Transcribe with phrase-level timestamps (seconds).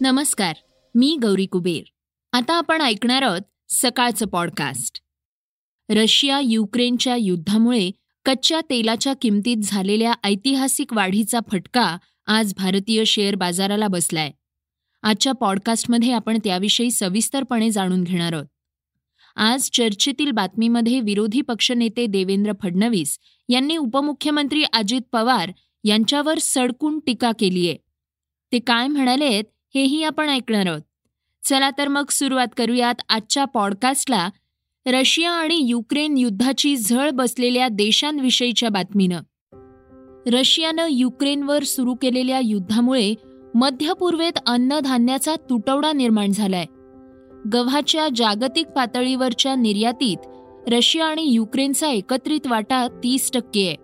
[0.00, 0.56] नमस्कार
[0.94, 1.82] मी गौरी कुबेर.
[2.32, 5.00] आता आपण ऐकणार आहोत सकाळचं पॉडकास्ट
[5.90, 7.90] रशिया युक्रेनच्या युद्धामुळे
[8.24, 14.30] कच्च्या तेलाच्या किमतीत झालेल्या ऐतिहासिक वाढीचा फटका आज भारतीय शेअर बाजाराला बसलाय.
[15.02, 18.46] आजच्या पॉडकास्टमध्ये आपण त्याविषयी सविस्तरपणे जाणून घेणार आहोत.
[19.36, 23.18] आज चर्चेतील बातमीमध्ये विरोधी पक्षनेते देवेंद्र फडणवीस
[23.48, 25.52] यांनी उपमुख्यमंत्री अजित पवार
[25.84, 27.74] यांच्यावर सडकून टीका केलीय.
[28.52, 29.44] ते काय म्हणालेत?
[29.74, 30.80] हेही आपण ऐकणार आहोत.
[31.44, 34.28] चला तर मग सुरुवात करूयात आजच्या पॉडकास्टला.
[34.86, 39.20] रशिया आणि युक्रेन युद्धाची झळ बसलेल्या देशांविषयीच्या बातमीनं.
[40.26, 43.14] रशियानं युक्रेनवर सुरू केलेल्या युद्धामुळे
[43.54, 46.64] मध्य पूर्वेत अन्नधान्याचा तुटवडा निर्माण झालाय.
[47.52, 50.18] गव्हाच्या जागतिक पातळीवरच्या निर्यातीत
[50.68, 53.76] रशिया आणि युक्रेनचा एकत्रित वाटा तीस टक्के आहे.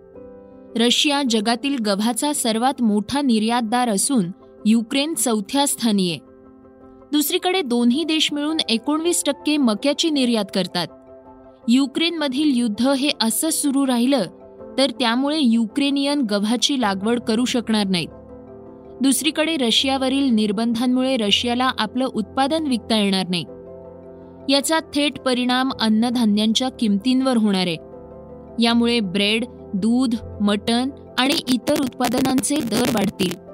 [0.85, 4.31] रशिया जगातील गव्हाचा सर्वात मोठा निर्यातदार असून
[4.67, 6.19] युक्रेन चौथ्या स्थानी आहे
[7.11, 10.87] दुसरीकडे दोन्ही देश मिळून एकोणवीस टक्के मक्याची निर्यात करतात.
[11.67, 14.23] युक्रेनमधील युद्ध हे असं सुरू राहिलं
[14.77, 18.07] तर त्यामुळे युक्रेनियन गव्हाची लागवड करू शकणार नाहीत.
[19.01, 23.45] दुसरीकडे रशियावरील निर्बंधांमुळे रशियाला आपलं उत्पादन विकता येणार नाही.
[24.53, 27.77] याचा थेट परिणाम अन्नधान्यांच्या किमतींवर होणार आहे.
[28.63, 33.44] यामुळे ब्रेड दूध मटण आणि इतर उत्पादनांचे दर वाढतील.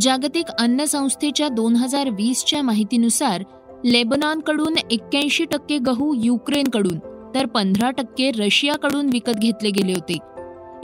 [0.00, 3.42] जागतिक अन्न संस्थेच्या दोन हजार वीसच्या माहितीनुसार
[3.84, 6.98] लेबनॉनकडून एक्क्याऐंशी टक्के गहू युक्रेनकडून
[7.34, 10.18] तर पंधरा टक्के रशियाकडून विकत घेतले गेले होते.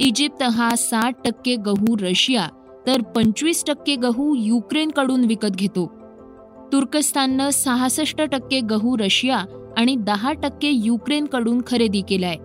[0.01, 2.48] इजिप्त हा साठ टक्के गहू रशिया
[2.86, 5.86] तर पंचवीस टक्के गहू युक्रेनकडून विकत घेतो.
[6.73, 9.45] तुर्कस्ताननं सहासष्ट टक्के गहू रशिया
[9.77, 12.36] आणि दहा टक्के युक्रेनकडून खरेदी केलाय.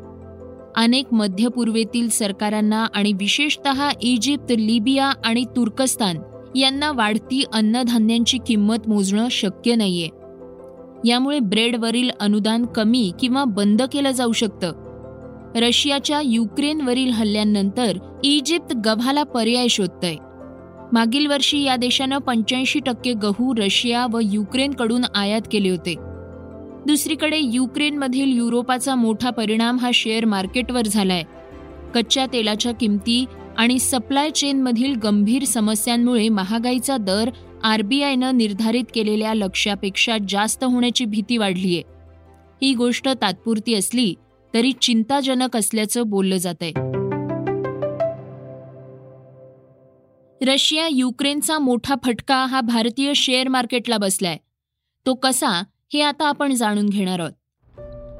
[0.75, 6.17] अनेक मध्य पूर्वेतील सरकारांना आणि विशेषतः इजिप्त लिबिया आणि तुर्कस्तान
[6.55, 10.09] यांना वाढती अन्नधान्यांची किंमत मोजणं शक्य नाहीये.
[11.05, 14.73] यामुळे ब्रेडवरील अनुदान कमी किंवा बंद केलं जाऊ शकतं.
[15.55, 20.15] रशियाच्या युक्रेनवरील हल्ल्यांनंतर इजिप्त गव्हाला पर्याय शोधतय.
[20.93, 25.95] मागील वर्षी या देशानं पंच्याऐंशी टक्के गहू रशिया व युक्रेनकडून आयात केले होते.
[26.87, 31.23] दुसरीकडे युक्रेनमधील युरोपाचा मोठा परिणाम हा शेअर मार्केटवर झालाय.
[31.95, 33.25] कच्च्या तेलाच्या किमती
[33.57, 37.29] आणि सप्लाय चेनमधील गंभीर समस्यांमुळे महागाईचा दर
[37.63, 41.81] आरबीआयनं निर्धारित केलेल्या लक्ष्यापेक्षा जास्त होण्याची भीती वाढलीय.
[42.61, 44.13] ही गोष्ट तात्पुरती असली
[44.53, 46.71] तरी चिंताजनक असल्याचं बोललं जात आहे
[50.45, 54.37] रशिया युक्रेनचा मोठा फटका हा भारतीय शेअर मार्केटला बसलाय.
[55.05, 55.49] तो कसा
[55.93, 57.31] हे आता आपण जाणून घेणार आहोत.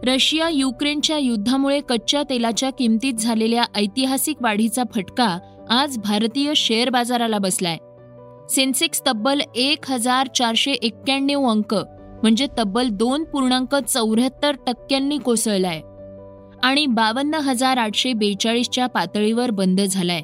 [0.06, 5.38] रशिया युक्रेनच्या युद्धामुळे कच्च्या तेलाच्या किमतीत झालेल्या ऐतिहासिक वाढीचा फटका
[5.70, 7.78] आज भारतीय शेअर बाजाराला बसलाय.
[8.50, 11.74] सेन्सेक्स तब्बल एक हजार चारशे एक्क्याण्णव अंक
[12.24, 15.82] म्हणजे तब्बल दोन पूर्णांक चौऱ्याहत्तर टक्क्यांनी कोसळलाय.
[16.64, 20.22] आणि बावन्न हजार आठशे बेचाळीसच्या पातळीवर बंद झालाय.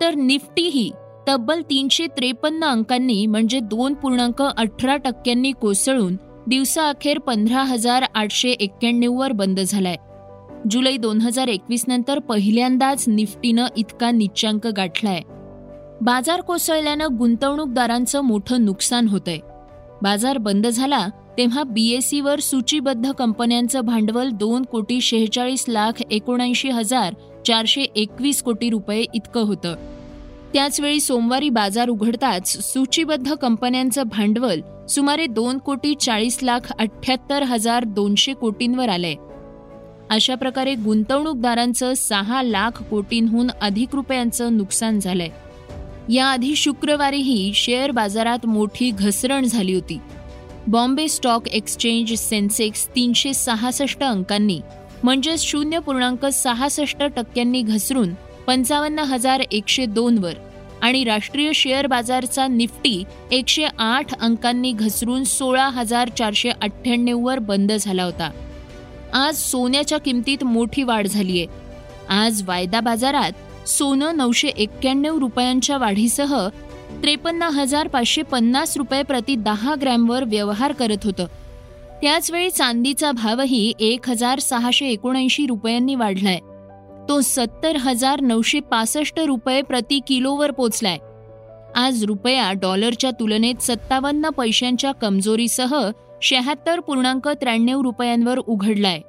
[0.00, 0.92] तर निफ्टीही
[1.28, 6.16] तब्बल तीनशे त्रेपन्न अंकांनी म्हणजे दोन पूर्णांक अठरा टक्क्यांनी कोसळून
[6.46, 9.96] दिवसाअखेर पंधरा हजार आठशे एक्क्याण्णववर बंद झालाय.
[10.70, 15.20] जुलै दोन हजार एकवीस नंतर पहिल्यांदाच निफ्टीनं इतका निच्चांक गाठलाय.
[16.00, 19.38] बाजार कोसळल्यानं गुंतवणूकदारांचं मोठं नुकसान होतंय.
[20.02, 21.06] बाजार बंद झाला
[21.38, 27.14] तेव्हा बीएसईवर सूचीबद्ध कंपन्यांचं भांडवल दोन कोटी शेहेचाळीस लाख एकोणऐंशी हजार
[27.46, 29.74] चारशे एकवीस कोटी रुपये इतकं होतं.
[30.52, 38.32] त्याचवेळी सोमवारी बाजार उघडताच सूचीबद्ध कंपन्यांचं भांडवल सुमारे दोन कोटी चाळीस लाख अठ्ठ्याहत्तर हजार दोनशे
[38.32, 39.14] कोटींवर आलंय.
[40.10, 45.28] अशा प्रकारे गुंतवणूकदारांचं सहा लाख कोटींहून अधिक रुपयांचं नुकसान झालंय.
[46.08, 49.98] याआधी शुक्रवारीही शेअर बाजारात मोठी घसरण झाली होती.
[50.66, 54.60] बॉम्बे स्टॉक एक्सचेंज सेन्सेक्स तीनशे सहासष्ट अंकांनी
[55.02, 58.10] म्हणजेच शून्य पूर्णांक सहासष्ट टक्क्यांनी घसरून
[58.46, 60.32] पंचावन्न हजार एकशे दोनवर.
[60.84, 68.04] आणि राष्ट्रीय शेअर बाजारचा निफ्टी एकशे आठ अंकांनी घसरून सोळा हजार चारशे अठ्ठ्याण्णववर बंद झाला
[68.04, 68.30] होता.
[69.12, 71.46] आज सोन्याच्या किमतीत मोठी वाढ झालीय.
[72.08, 76.48] आज वायदा बाजारात सोनं नऊशे एक्क्याण्णव रुपयांच्या वाढीसह
[77.02, 81.26] त्रेपन्न हजार पाचशे पन्नास रुपये प्रति दहा ग्रॅमवर व्यवहार करत होतं.
[82.02, 86.38] त्याचवेळी चांदीचा भावही एक हजार सहाशे एकोणऐंशी रुपयांनी वाढलाय.
[87.08, 90.98] तो सत्तर हजार नऊशे पासष्ट रुपये प्रति किलोवर पोचलाय.
[91.76, 95.90] आज रुपया डॉलरच्या तुलनेत सत्तावन्न पैशांच्या कमजोरीसह
[96.22, 99.00] शहात्तर पूर्णांक त्र्याण्णव रुपयांवर उघडलाय.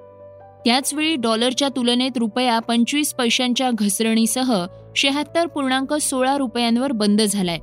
[0.65, 4.65] त्याचवेळी डॉलरच्या तुलनेत रुपया पंचवीस पैशांच्या घसरणीसह
[4.95, 7.59] शहात्तर पूर्णांक सोळा रुपयांवर बंद झालाय.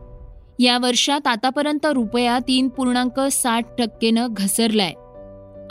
[0.59, 4.93] या वर्षात आतापर्यंत रुपया तीन पूर्णांक साठ टक्केनं घसरलाय.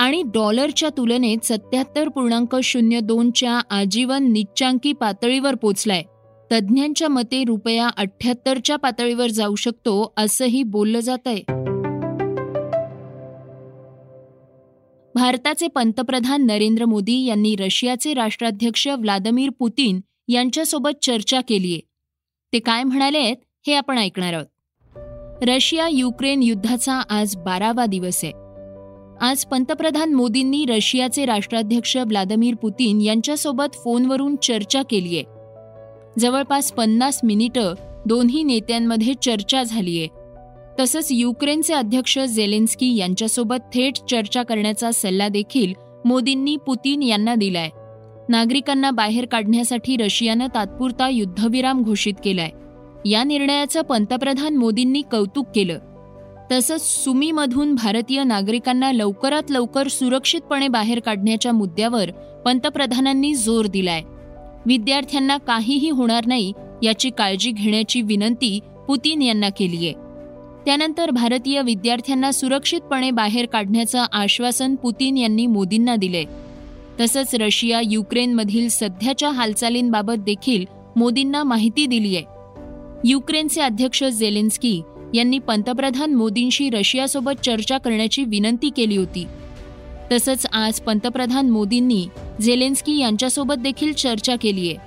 [0.01, 6.03] आणि डॉलरच्या तुलनेत सत्याहत्तर पूर्णांक शून्य दोनच्या आजीवन निच्चांकी पातळीवर पोचलाय.
[6.51, 11.42] तज्ज्ञांच्या मते रुपया अठ्ठ्याहत्तरच्या पातळीवर जाऊ शकतो असंही बोललं जात आहे
[15.15, 21.80] भारताचे पंतप्रधान नरेंद्र मोदी यांनी रशियाचे राष्ट्राध्यक्ष व्लादिमीर पुतीन यांच्यासोबत चर्चा केलीय.
[22.53, 23.33] ते काय म्हणाले
[23.68, 24.48] हे आपण ऐकणार आहोत.
[25.50, 28.40] रशिया युक्रेन युद्धाचा आज बारावा दिवस आहे.
[29.21, 35.21] आज पंतप्रधान मोदींनी रशियाचे राष्ट्राध्यक्ष व्लादिमीर पुतीन यांच्यासोबत फोनवरून चर्चा केलीय.
[36.19, 37.73] जवळपास पन्नास मिनिटं
[38.06, 40.07] दोन्ही नेत्यांमध्ये चर्चा झालीय.
[40.79, 45.74] तसंच युक्रेनचे अध्यक्ष झेलेन्स्की यांच्यासोबत थेट चर्चा करण्याचा सल्ला देखील
[46.06, 47.69] मोदींनी पुतीन यांना दिलाय.
[48.29, 52.50] नागरिकांना बाहेर काढण्यासाठी रशियानं तात्पुरता युद्धविराम घोषित केलाय.
[53.09, 55.79] या निर्णयाचं पंतप्रधान मोदींनी कौतुक केलं.
[56.51, 62.12] तसंच सुमीमधून भारतीय नागरिकांना लवकरात लवकर सुरक्षितपणे बाहेर काढण्याच्या मुद्द्यावर
[62.45, 64.01] पंतप्रधानांनी जोर दिलाय.
[64.65, 66.51] विद्यार्थ्यांना काहीही होणार नाही
[66.83, 69.92] याची काळजी घेण्याची विनंती पुतीन यांना केलीय.
[70.65, 76.24] त्यानंतर भारतीय विद्यार्थ्यांना सुरक्षितपणे बाहेर काढण्याचं आश्वासन पुतीन यांनी मोदींना दिले
[77.00, 80.65] तसंच रशिया युक्रेनमधील सध्याच्या हालचालींबाबत देखील
[80.95, 82.25] मोदींना माहिती दिली आहे
[83.06, 84.81] युक्रेनचे अध्यक्ष झेलेन्स्की
[85.13, 89.27] यांनी पंतप्रधान मोदींशी रशियासोबत चर्चा करण्याची विनंती केली होती.
[90.11, 92.07] तसंच आज पंतप्रधान मोदींनी
[92.41, 94.77] झेलेन्स्की यांच्यासोबत देखील चर्चा केली आहे.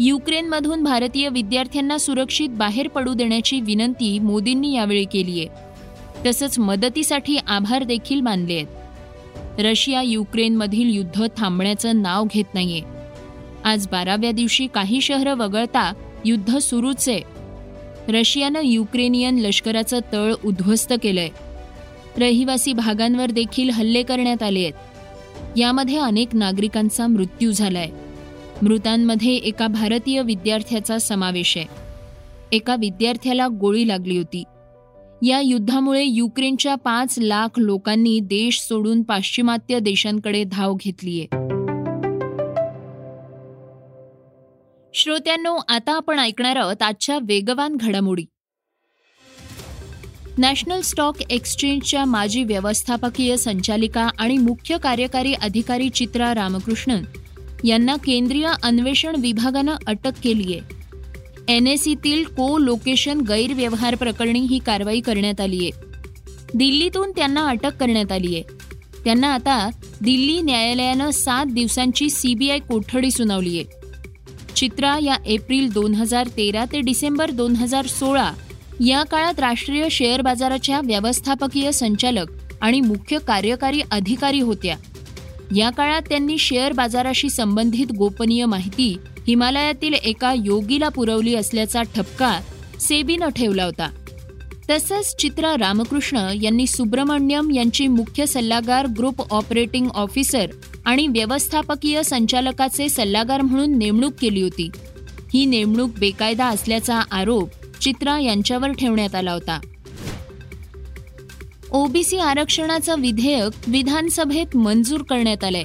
[0.00, 5.48] युक्रेनमधून भारतीय विद्यार्थ्यांना सुरक्षित बाहेर पडू देण्याची विनंती मोदींनी यावेळी केली आहे.
[6.26, 8.66] तसंच मदतीसाठी आभार देखील मानले आहेत.
[9.60, 12.82] रशिया युक्रेनमधील युद्ध थांबण्याचं नाव घेत नाहीये.
[13.64, 15.92] आज बाराव्या दिवशी काही शहरं वगळता
[16.24, 17.39] युद्ध सुरूच आहे.
[18.10, 21.28] रशियानं युक्रेनियन लष्कराचं तळ उद्ध्वस्त केलंय.
[22.18, 24.72] रहिवासी भागांवर देखील हल्ले करण्यात आले आहेत.
[25.58, 27.88] यामध्ये अनेक नागरिकांचा मृत्यू झालाय.
[28.62, 31.66] मृतांमध्ये एका भारतीय विद्यार्थ्याचा समावेश आहे.
[32.52, 34.44] एका विद्यार्थ्याला गोळी लागली होती.
[35.22, 41.24] या युद्धामुळे युक्रेनच्या पाच लाख लोकांनी देश सोडून पाश्चिमात्य देशांकडे धाव घेतलीय.
[44.94, 48.24] श्रोत्यांनो आता आपण ऐकणार आहोत आजच्या वेगवान घडामोडी.
[50.38, 57.02] नॅशनल स्टॉक एक्सचेंजच्या माजी व्यवस्थापकीय संचालिका आणि मुख्य कार्यकारी अधिकारी चित्रा रामकृष्णन
[57.64, 61.84] यांना केंद्रीय अन्वेषण विभागानं अटक केली आहे एन एस
[62.36, 65.88] को लोकेशन गैरव्यवहार प्रकरणी ही कारवाई करण्यात आली आहे
[66.54, 68.42] दिल्लीतून त्यांना अटक करण्यात आली आहे
[69.04, 69.70] त्यांना आता
[70.00, 73.79] दिल्ली न्यायालयानं सात दिवसांची सीबीआय कोठडी सुनावली आहे
[74.60, 78.32] चित्रा या एप्रिल दोन हजार तेरा ते डिसेंबर दोन हजार सोळा
[78.80, 82.26] या काळात राष्ट्रीय शेअर बाजाराच्या व्यवस्थापकीय संचालक
[82.60, 84.76] आणि मुख्य कार्यकारी अधिकारी होत्या.
[85.56, 88.96] या काळात त्यांनी शेअर बाजाराशी संबंधित गोपनीय माहिती
[89.28, 92.40] हिमालयातील एका योगीला पुरवली असल्याचा ठपका
[92.80, 93.90] सेबीनं ठेवला होता.
[94.70, 100.46] तसंच चित्रा रामकृष्ण यांनी सुब्रमण्यम यांची मुख्य सल्लागार ग्रुप ऑपरेटिंग ऑफिसर
[100.84, 104.70] आणि व्यवस्थापकीय संचालकाचे सल्लागार म्हणून नेमणूक केली होती.
[105.34, 107.48] ही नेमणूक बेकायदा असल्याचा आरोप
[107.80, 109.60] चित्रा यांच्यावर ठेवण्यात आला होता.
[111.70, 115.64] ओबीसी आरक्षणाचं विधेयक विधानसभेत मंजूर करण्यात आलंय.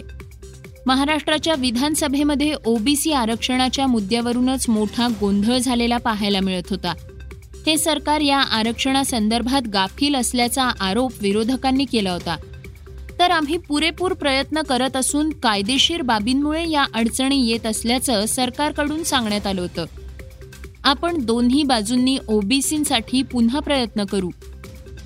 [0.85, 6.93] महाराष्ट्राच्या विधानसभेमध्ये ओबीसी आरक्षणाच्या मुद्द्यावरूनच मोठा गोंधळ झालेला पाहायला मिळत होता.
[7.67, 12.35] हे सरकार या आरक्षणासंदर्भात गाफील असल्याचा आरोप विरोधकांनी केला होता.
[13.19, 19.61] तर आम्ही पुरेपूर प्रयत्न करत असून कायदेशीर बाबींमुळे या अडचणी येत असल्याचं सरकारकडून सांगण्यात आलं
[19.61, 19.85] होतं.
[20.83, 24.29] आपण दोन्ही बाजूंनी ओबीसींसाठी पुन्हा प्रयत्न करू.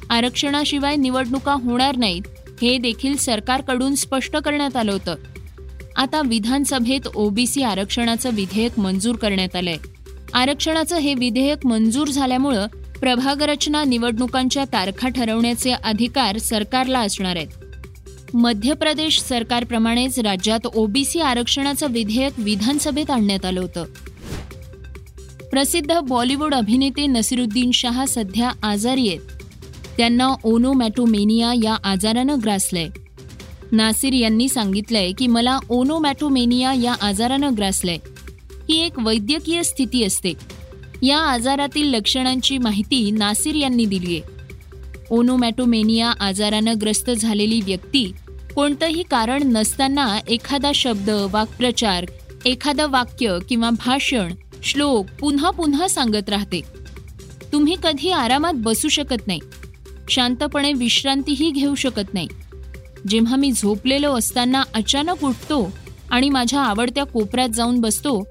[0.10, 2.22] आरक्षणाशिवाय निवडणुका होणार नाहीत
[2.62, 5.16] हे देखील सरकारकडून स्पष्ट करण्यात आलं होतं.
[5.96, 9.78] आता विधानसभेत ओबीसी आरक्षणाचं विधेयक मंजूर करण्यात आलंय.
[10.34, 12.68] आरक्षणाचं हे विधेयक मंजूर झाल्यामुळं
[13.00, 17.59] प्रभागरचना निवडणुकांच्या तारखा ठरवण्याचे अधिकार सरकारला असणार आहेत.
[18.34, 23.84] मध्य प्रदेश सरकारप्रमाणेच राज्यात ओबीसी आरक्षणाचं विधेयक विधानसभेत आणण्यात आलं होतं.
[25.52, 29.20] प्रसिद्ध बॉलिवूड अभिनेते नसिरुद्दीन शाह सध्या आजारी आहेत.
[29.98, 32.88] त्यांना ओनोमॅटोमेनिया या आजारानं ग्रासलंय.
[33.72, 37.98] नासिर यांनी सांगितलंय की मला ओनोमॅटोमेनिया या आजारानं ग्रासलंय.
[38.70, 40.34] ही एक वैद्यकीय स्थिती असते.
[41.02, 44.39] या आजारातील लक्षणांची माहिती नासिर यांनी दिली आहे
[45.12, 48.12] ओनोमॅटोमेनिया आजारानं ग्रस्त झालेली व्यक्ती
[48.56, 52.06] कोणतंही कारण नसताना एखादा शब्द वाक्प्रचार
[52.46, 56.62] एखादं वाक्य किंवा भाषण श्लोक पुन्हा पुन्हा सांगत राहते.
[57.54, 59.40] तुम्ही कधी आरामात बसू शकत नाही.
[60.10, 62.28] शांतपणे विश्रांतीही घेऊ शकत नाही.
[63.08, 65.72] जेव्हा मी झोपलेलो असताना अचानक उठतो
[66.10, 68.24] आणि माझ्या आवडत्या कोपऱ्यात जाऊन बसतो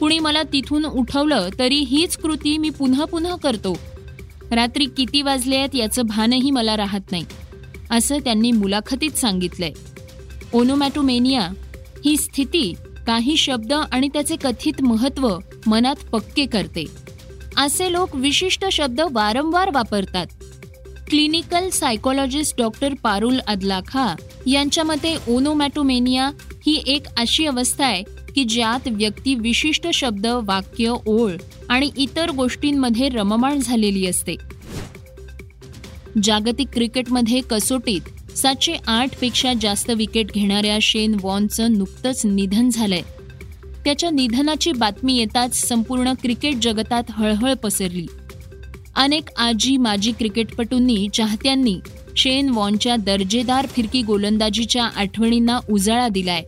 [0.00, 3.78] कुणी मला तिथून उठवलं तरी हीच कृती मी पुन्हा पुन्हा करतो.
[4.50, 7.24] रात्री किती वाजले आहेत याचं भानही मला राहत नाही.
[7.90, 9.72] असं त्यांनी मुलाखतीत सांगितलंय.
[10.52, 11.48] ओनोमॅटोमेनिया
[12.04, 12.74] ही स्थिती
[13.06, 16.84] काही शब्द आणि त्याचे कथित महत्त्व मनात पक्के करते.
[17.56, 20.26] असे लोक विशिष्ट शब्द वारंवार वापरतात.
[21.08, 24.14] Clinical psychologist doctor Parul Adlakha
[24.46, 26.30] यांच्या मते ओनोमॅटोमेनिया
[26.66, 28.02] ही एक अशी अवस्था आहे
[28.34, 31.32] की ज्यात व्यक्ती विशिष्ट शब्द वाक्य ओळ
[31.68, 34.36] आणि इतर गोष्टींमध्ये रममाण झालेली असते.
[36.22, 43.02] जागतिक क्रिकेटमध्ये कसोटीत सातशे आठपेक्षा जास्त विकेट घेणाऱ्या शेन वॉनचं नुकतंच निधन झालंय.
[43.84, 48.06] त्याच्या निधनाची बातमी येताच संपूर्ण क्रिकेट जगतात हळहळ पसरली.
[48.96, 51.80] अनेक आजी माजी क्रिकेटपटूंनी चाहत्यांनी
[52.16, 56.42] शेन वॉनच्या दर्जेदार फिरकी गोलंदाजीच्या आठवणींना उजाळा दिलाय.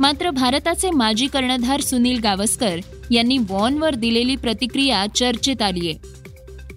[0.00, 2.76] मात्र भारताचे माजी कर्णधार सुनील गावस्कर
[3.10, 5.92] यांनी वॉनवर दिलेली प्रतिक्रिया चर्चेत आलीय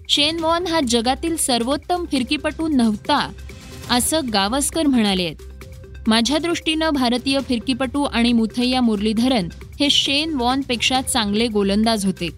[0.08, 3.32] शेन वॉन हा जगातील सर्वोत्तम फिरकीपटू नव्हता
[3.90, 5.36] असं गावस्कर म्हणाले आहेत.
[6.06, 9.48] माझ्या दृष्टीनं भारतीय फिरकीपटू आणि मुथय्या मुरलीधरन
[9.80, 12.28] हे शेन वॉनपेक्षा चांगले गोलंदाज होते.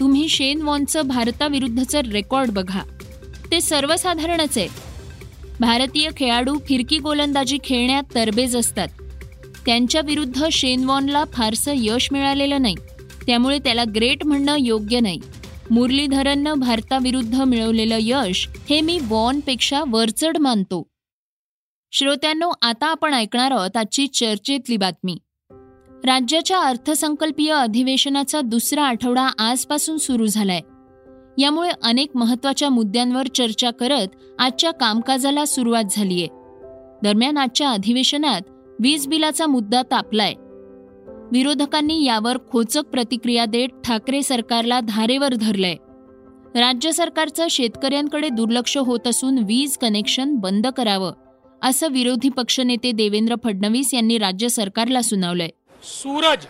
[0.00, 2.82] तुम्ही शेन वॉनचं भारताविरुद्धचं रेकॉर्ड बघा.
[3.50, 4.68] ते सर्वसाधारणच आहे.
[5.60, 8.88] भारतीय खेळाडू फिरकी गोलंदाजी खेळण्यात तरबेज असतात.
[9.66, 12.74] त्यांच्या विरुद्ध शेनवॉनला फारसं यश मिळालेलं नाही.
[13.26, 15.18] त्यामुळे त्याला ग्रेट म्हणणं योग्य नाही.
[15.70, 20.90] मुरलीधरननं भारताविरुद्ध मिळवलेलं यश हे मी वॉनपेक्षा वरचढ मानतो.
[21.92, 25.18] श्रोत्यांनो आता आपण ऐकणार आहोत आजची चर्चेतली बातमी.
[26.04, 30.60] राज्याच्या अर्थसंकल्पीय अधिवेशनाचा दुसरा आठवडा आजपासून सुरू झालाय.
[31.38, 34.06] यामुळे अनेक महत्त्वाच्या मुद्द्यांवर चर्चा करत
[34.38, 36.26] आजच्या कामकाजाला सुरुवात झालीय.
[37.02, 38.40] दरम्यान आजच्या अधिवेशनात
[38.80, 40.32] वीज बिलाचा मुद्दा तापलाय.
[41.32, 45.74] विरोधकांनी यावर खोचक प्रतिक्रिया देत ठाकरे सरकारला धारेवर धरलंय.
[46.54, 51.12] राज्य सरकारचं शेतकऱ्यांकडे दुर्लक्ष होत असून वीज कनेक्शन बंद करावं
[51.62, 55.48] असं विरोधी पक्षनेते देवेंद्र फडणवीस यांनी राज्य सरकारला सुनावलंय.
[55.82, 56.46] सूरज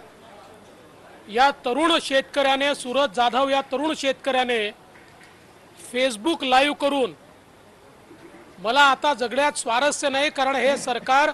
[1.34, 4.70] या तरुण शेतकऱ्याने सूरज जाधव या तरुण शेतकऱ्याने
[5.92, 7.12] फेसबुक लाईव्ह करून
[8.62, 11.30] मला आता जगण्यात स्वारस्य नाही कारण हे सरकार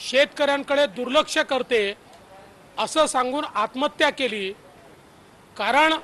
[0.00, 1.82] शेतकऱ्यांकडे दुर्लक्ष करते
[2.78, 4.52] असं सांगून आत्महत्या केली.
[5.56, 5.94] कारण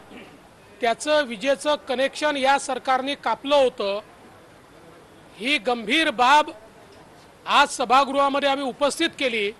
[0.80, 4.00] त्याचं विजेचं कनेक्शन या सरकारने कापलं होतं.
[5.38, 6.50] ही गंभीर बाब
[7.46, 9.50] आज सभागृहामध्ये आम्ही उपस्थित केली.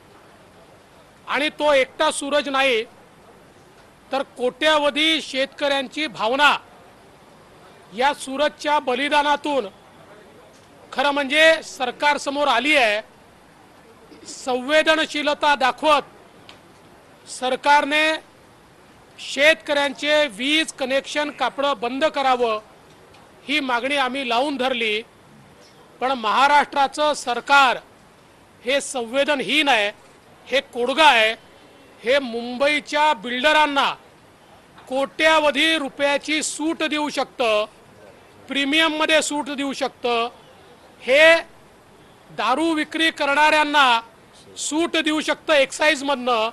[1.29, 2.85] आणि तो एकटा सूरज नाही
[4.13, 6.57] तर कोट्यावधी शेतकऱ्यांची भावना
[7.97, 9.67] या सूरजच्या बलिदानातून
[10.93, 13.01] खरं म्हणजे सरकारसमोर आली आहे.
[14.29, 16.03] संवेदनशीलता दाखवत
[17.31, 18.07] सरकारने
[19.19, 22.59] शेतकऱ्यांचे वीज कनेक्शन कापणं बंद करावं
[23.49, 25.03] ही मागणी आम्ही लावून धरली.
[26.01, 27.79] पण महाराष्ट्राचं सरकार
[28.63, 29.91] हे संवेदनहीन आहे
[30.47, 31.33] हे कोडगा आहे
[32.03, 33.93] हे मुंबईच्या बिल्डरांना
[34.89, 37.65] कोट्यावधी रुपयाची सूट देऊ शकतं
[38.49, 40.29] प्रीमियममध्ये सूट देऊ शकतं
[41.03, 41.35] हे
[42.37, 44.01] दारू विक्री करणाऱ्यांना
[44.59, 46.51] सूट देऊ शकतं एक्साईजमधनं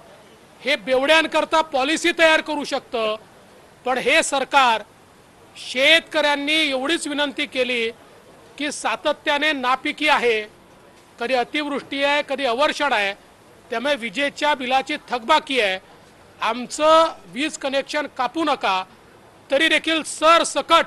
[0.61, 3.15] हे बेवड्यांकरता पॉलिसी तयार करू शकतं.
[3.85, 4.83] पण हे सरकार
[5.57, 7.89] शेतकऱ्यांनी एवढीच विनंती केली
[8.57, 10.41] की सातत्याने नापिकी आहे
[11.19, 13.13] कधी अतिवृष्टी आहे कधी अवर्षण आहे.
[13.69, 15.79] त्यामुळे विजेच्या बिलाची थकबाकी आहे.
[16.41, 18.83] आमचं वीज कनेक्शन कापू नका.
[19.51, 20.85] तरी देखील सरसकट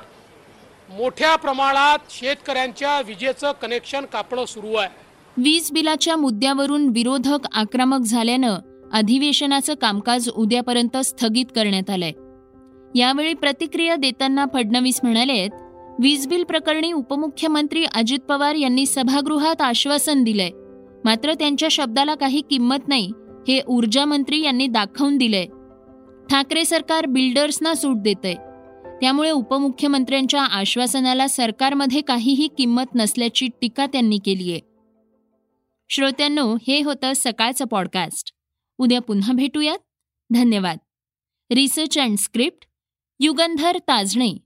[0.90, 4.88] मोठ्या प्रमाणात शेतकऱ्यांच्या विजेचं कनेक्शन कापणं सुरू आहे.
[5.36, 8.58] वीज बिलाच्या मुद्द्यावरून विरोधक आक्रमक झाल्यानं
[8.92, 12.12] अधिवेशनाचं कामकाज उद्यापर्यंत स्थगित करण्यात आलंय.
[12.94, 15.48] यावेळी प्रतिक्रिया देताना फडणवीस म्हणाले
[16.00, 20.50] वीज बिल प्रकरणी उपमुख्यमंत्री अजित पवार यांनी सभागृहात आश्वासन दिलंय.
[21.04, 23.12] मात्र त्यांच्या शब्दाला काही किंमत नाही
[23.48, 25.46] हे ऊर्जा मंत्री यांनी दाखवून दिलंय.
[26.30, 28.34] ठाकरे सरकार बिल्डर्सना सूट देतंय.
[29.00, 34.60] त्यामुळे उपमुख्यमंत्र्यांच्या आश्वासनाला सरकारमध्ये काहीही किंमत नसल्याची टीका त्यांनी केली आहे
[35.88, 38.32] श्रोत्यांनो हे होतं सकाळचं पॉडकास्ट
[38.78, 39.78] उद्या पुन्हा भेटूयात.
[40.30, 40.78] धन्यवाद.
[41.50, 42.66] Research and script
[43.20, 44.45] Yugandhar Tajane.